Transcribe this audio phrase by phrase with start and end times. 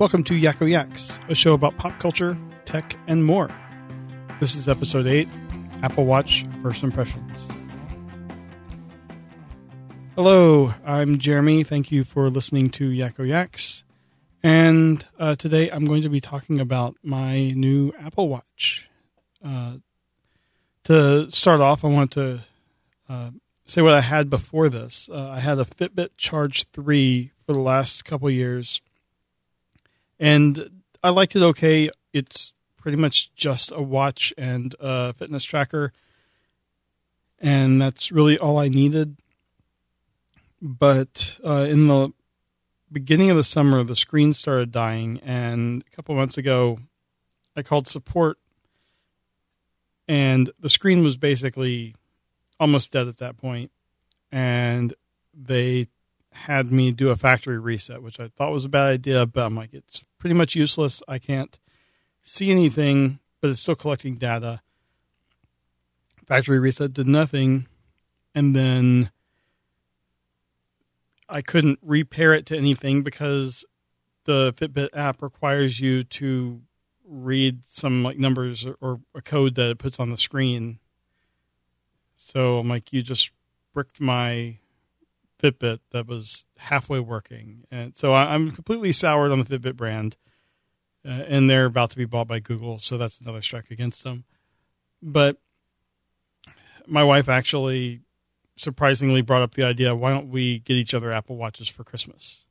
[0.00, 2.34] Welcome to Yakko Yaks, a show about pop culture,
[2.64, 3.50] tech, and more.
[4.40, 5.28] This is episode 8
[5.82, 7.46] Apple Watch First Impressions.
[10.14, 11.64] Hello, I'm Jeremy.
[11.64, 13.84] Thank you for listening to Yakko Yaks.
[14.42, 18.88] And uh, today I'm going to be talking about my new Apple Watch.
[19.44, 19.74] Uh,
[20.84, 22.40] to start off, I want to
[23.06, 23.32] uh,
[23.66, 25.10] say what I had before this.
[25.12, 28.80] Uh, I had a Fitbit Charge 3 for the last couple years
[30.20, 31.90] and I liked it okay.
[32.12, 35.92] It's pretty much just a watch and a fitness tracker,
[37.38, 39.16] and that's really all I needed.
[40.62, 42.12] But uh, in the
[42.92, 46.78] beginning of the summer, the screen started dying, and a couple months ago,
[47.56, 48.38] I called support,
[50.06, 51.94] and the screen was basically
[52.58, 53.70] almost dead at that point,
[54.30, 54.92] and
[55.32, 55.86] they
[56.32, 59.56] had me do a factory reset, which I thought was a bad idea, but I'm
[59.56, 61.02] like, it's pretty much useless.
[61.08, 61.58] I can't
[62.22, 64.62] see anything, but it's still collecting data.
[66.26, 67.66] Factory reset did nothing,
[68.34, 69.10] and then
[71.28, 73.64] I couldn't repair it to anything because
[74.24, 76.60] the Fitbit app requires you to
[77.04, 80.78] read some like numbers or, or a code that it puts on the screen.
[82.16, 83.32] So I'm like, you just
[83.74, 84.58] bricked my
[85.40, 90.16] Fitbit that was halfway working, and so I'm completely soured on the Fitbit brand.
[91.02, 94.24] Uh, and they're about to be bought by Google, so that's another strike against them.
[95.00, 95.38] But
[96.86, 98.02] my wife actually
[98.56, 102.44] surprisingly brought up the idea: why don't we get each other Apple Watches for Christmas?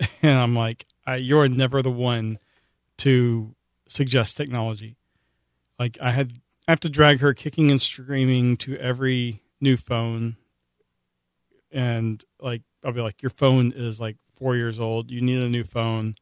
[0.22, 0.86] And I'm like,
[1.18, 2.38] you're never the one
[2.98, 3.54] to
[3.86, 4.96] suggest technology.
[5.78, 6.32] Like I had,
[6.66, 10.36] I have to drag her kicking and screaming to every new phone
[11.72, 15.10] and like I'll be like, your phone is like four years old.
[15.10, 16.16] You need a new phone.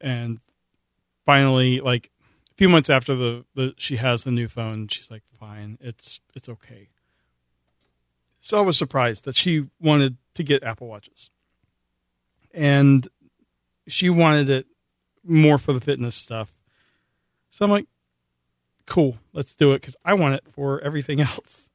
[0.00, 0.40] And
[1.24, 2.10] finally, like
[2.50, 6.20] a few months after the, the she has the new phone, she's like, fine, it's
[6.34, 6.88] it's okay.
[8.40, 11.30] So I was surprised that she wanted to get Apple Watches,
[12.52, 13.08] and
[13.88, 14.66] she wanted it
[15.24, 16.50] more for the fitness stuff.
[17.50, 17.86] So I'm like,
[18.86, 21.65] cool, let's do it because I want it for everything else.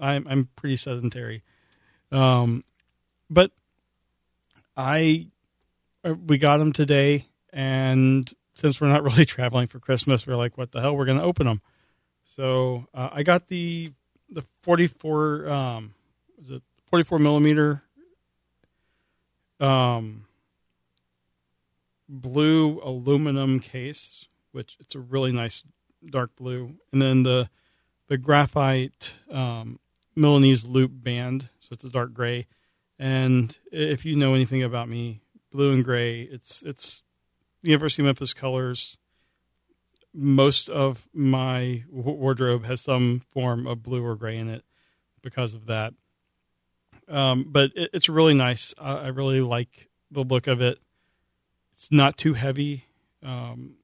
[0.00, 1.42] I'm I'm pretty sedentary,
[2.12, 2.64] um,
[3.30, 3.50] but
[4.76, 5.28] I
[6.04, 10.56] uh, we got them today, and since we're not really traveling for Christmas, we're like,
[10.58, 10.96] what the hell?
[10.96, 11.62] We're going to open them.
[12.24, 13.92] So uh, I got the
[14.30, 15.94] the 44 um,
[16.38, 17.82] was it 44 millimeter
[19.60, 20.26] um,
[22.08, 25.62] blue aluminum case, which it's a really nice
[26.04, 27.48] dark blue, and then the
[28.08, 29.78] the graphite um,
[30.16, 32.46] Milanese loop band, so it's a dark gray.
[32.98, 37.02] And if you know anything about me, blue and gray, it's it's
[37.62, 38.96] University of Memphis colors.
[40.12, 44.64] Most of my wardrobe has some form of blue or gray in it
[45.22, 45.94] because of that.
[47.08, 48.74] Um, but it, it's really nice.
[48.78, 50.78] I, I, really like the look of it.
[51.74, 52.84] It's not too heavy.
[53.22, 53.74] Um,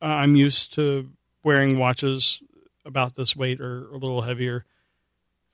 [0.00, 1.10] I'm used to
[1.44, 2.42] wearing watches
[2.84, 4.64] about this weight or a little heavier.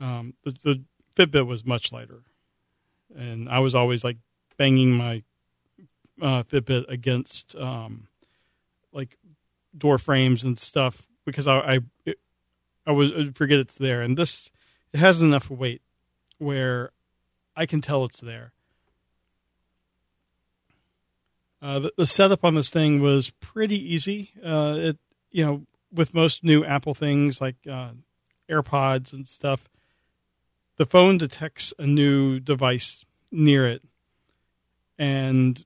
[0.00, 0.82] Um, the, the
[1.14, 2.22] Fitbit was much lighter,
[3.14, 4.16] and I was always like
[4.56, 5.22] banging my
[6.20, 8.08] uh, Fitbit against um,
[8.92, 9.16] like
[9.76, 12.18] door frames and stuff because I I, it,
[12.86, 14.50] I was I'd forget it's there, and this
[14.92, 15.82] it has enough weight
[16.38, 16.90] where
[17.54, 18.52] I can tell it's there.
[21.62, 24.30] Uh, the, the, setup on this thing was pretty easy.
[24.42, 24.98] Uh, it
[25.30, 27.90] you know with most new Apple things like uh,
[28.48, 29.68] AirPods and stuff,
[30.76, 33.82] the phone detects a new device near it,
[34.98, 35.64] and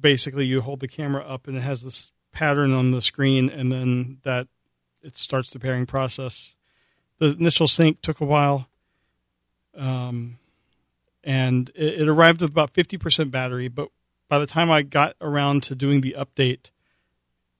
[0.00, 3.72] basically you hold the camera up and it has this pattern on the screen, and
[3.72, 4.46] then that
[5.02, 6.54] it starts the pairing process.
[7.18, 8.68] The initial sync took a while,
[9.76, 10.38] um,
[11.24, 13.68] and it, it arrived with about fifty percent battery.
[13.68, 13.88] But
[14.28, 16.70] by the time I got around to doing the update,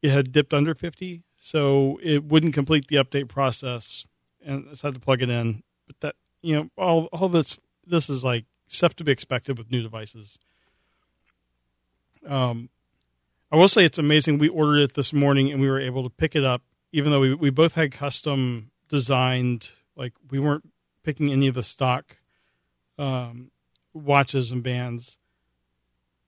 [0.03, 4.07] it had dipped under fifty so it wouldn't complete the update process,
[4.45, 5.63] and I had to plug it in.
[5.87, 9.73] But that you know, all all this this is like stuff to be expected with
[9.73, 10.39] new devices.
[12.27, 12.69] Um,
[13.51, 14.39] I will say it's amazing.
[14.39, 17.21] We ordered it this morning, and we were able to pick it up, even though
[17.21, 19.71] we we both had custom designed.
[19.97, 20.69] Like we weren't
[21.03, 22.17] picking any of the stock
[22.99, 23.51] um,
[23.95, 25.17] watches and bands,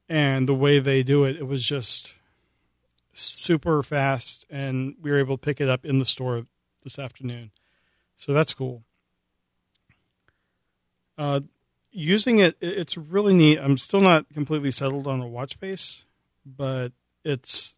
[0.08, 2.14] and the way they do it, it was just
[3.12, 6.46] super fast, and we were able to pick it up in the store
[6.84, 7.50] this afternoon.
[8.16, 8.82] So that's cool.
[11.18, 11.40] Uh,
[11.90, 13.58] using it, it's really neat.
[13.58, 16.04] I'm still not completely settled on a watch face,
[16.44, 16.92] but
[17.24, 17.74] it's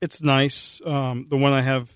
[0.00, 0.82] it's nice.
[0.84, 1.90] Um, the one I have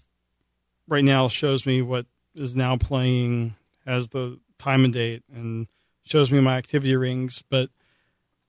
[0.86, 3.54] right now shows me what is now playing,
[3.84, 5.66] has the time and date, and
[6.04, 7.42] shows me my activity rings.
[7.50, 7.70] But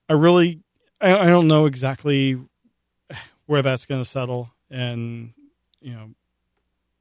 [0.08, 0.60] I really,
[1.00, 2.38] I, I don't know exactly
[3.50, 5.32] where that's going to settle, and
[5.80, 6.10] you know,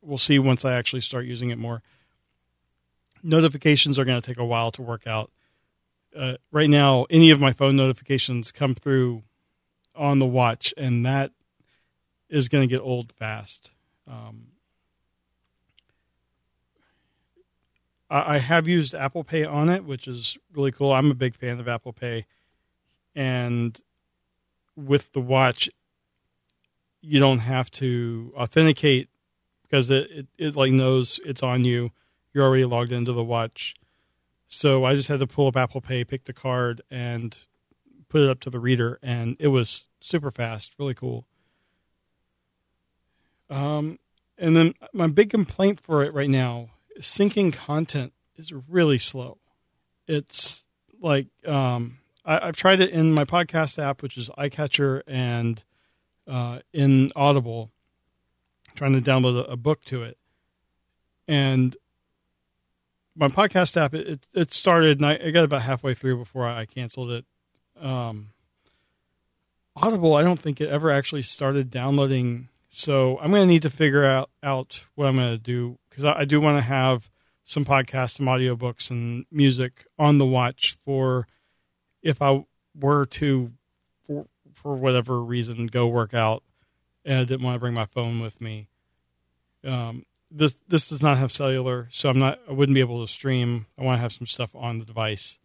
[0.02, 1.84] we'll see once I actually start using it more.
[3.22, 5.30] Notifications are going to take a while to work out.
[6.18, 9.22] Uh, right now, any of my phone notifications come through
[9.96, 11.34] on the watch, and that
[12.30, 13.70] is going to get old fast.
[14.08, 14.48] Um,
[18.10, 20.94] I, I have used Apple Pay on it, which is really cool.
[20.94, 22.26] I'm a big fan of Apple Pay,
[23.14, 23.80] and
[24.76, 25.70] with the watch,
[27.02, 29.10] you don't have to authenticate
[29.64, 31.92] because it, it, it like knows it's on you.
[32.34, 33.76] You're already logged into the watch.
[34.48, 37.38] So I just had to pull up Apple Pay, pick the card, and
[38.10, 41.26] put it up to the reader, and it was super fast, really cool.
[43.50, 44.00] Um,
[44.38, 46.70] and then my big complaint for it right now,
[47.00, 49.38] syncing content is really slow.
[50.08, 50.64] It's
[51.00, 55.64] like um, I, have tried it in my podcast app, which is iCatcher, and
[56.30, 57.72] uh, in Audible,
[58.76, 60.18] trying to download a, a, book to it,
[61.28, 61.76] and
[63.16, 66.66] my podcast app it it started, and I, I got about halfway through before I,
[66.66, 67.26] canceled it.
[67.82, 68.30] Um,
[69.76, 73.70] Audible, I don't think it ever actually started downloading so I'm going to need to
[73.70, 77.10] figure out, out what I'm going to do because I, I, do want to have
[77.44, 81.28] some podcasts, some audiobooks, and music on the watch for
[82.04, 82.46] if I
[82.80, 83.52] were to,
[84.62, 86.44] for, whatever reason, go work out
[87.06, 88.68] and I didn't want to bring my phone with me.
[89.64, 92.40] Um, this this does not have cellular, so I'm not.
[92.48, 93.66] I wouldn't be able to stream.
[93.78, 95.40] I want to have some stuff on the device.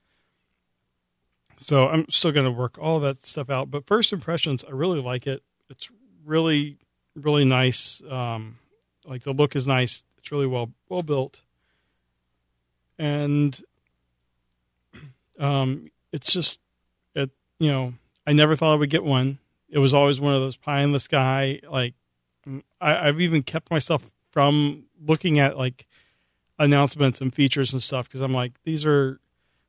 [1.57, 3.71] So I'm still going to work all that stuff out.
[3.71, 5.43] But first impressions, I really like it.
[5.71, 5.89] It's
[6.25, 6.79] really
[7.17, 8.03] really nice.
[8.09, 8.59] Um,
[9.07, 10.05] like the look is nice.
[10.19, 11.43] It's really well well built,
[12.99, 13.59] and
[15.39, 16.61] um, it's just
[17.15, 17.31] it.
[17.59, 17.95] You know,
[18.27, 19.39] I never thought I would get one.
[19.69, 21.61] It was always one of those pie in the sky.
[21.69, 21.95] Like
[22.81, 25.87] I, I've even kept myself from looking at like
[26.59, 29.21] announcements and features and stuff because I'm like, these are.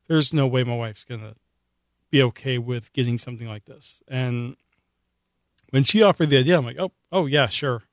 [0.07, 1.33] There's no way my wife's gonna
[2.11, 4.55] be okay with getting something like this, and
[5.71, 7.83] when she offered the idea, I'm like, oh, oh yeah, sure.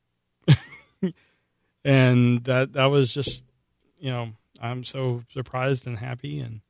[1.85, 3.44] and that that was just,
[3.99, 6.61] you know, I'm so surprised and happy, and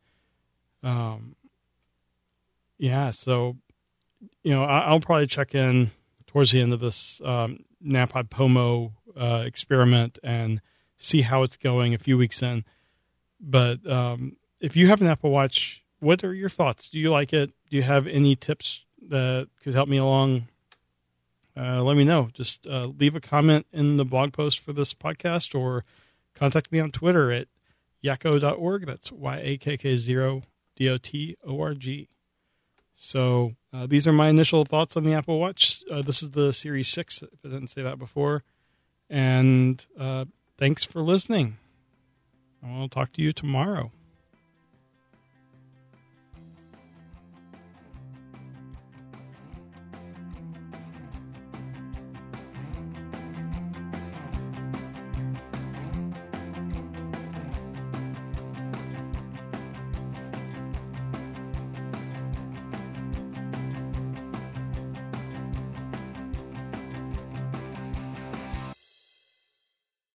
[0.83, 1.37] um,
[2.79, 3.11] yeah.
[3.11, 3.57] So,
[4.43, 5.91] you know, I, will probably check in
[6.27, 10.61] towards the end of this um, NaPodPoMo uh, experiment and
[10.99, 12.65] see how it's going a few weeks in.
[13.41, 16.89] But um, if you have an Apple Watch, what are your thoughts?
[16.89, 17.51] Do you like it?
[17.71, 20.49] Do you have any tips that could help me along
[21.57, 22.31] uh, let me know.
[22.33, 25.85] Just uh, leave a comment in the blog post for this podcast or
[26.35, 27.49] contact me on Twitter at
[28.03, 28.87] yakko.org.
[28.87, 30.43] That's Y A K K 0
[30.77, 32.09] D O T O R G.
[33.05, 35.83] So uh, these are my initial thoughts on the Apple Watch.
[35.91, 38.45] Uh, this is the Series 6, if I didn't say that before.
[39.11, 40.27] And uh,
[40.57, 41.57] thanks for listening.
[42.65, 43.91] I'll talk to you tomorrow.